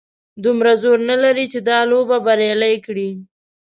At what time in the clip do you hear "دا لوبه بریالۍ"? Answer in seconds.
1.69-2.75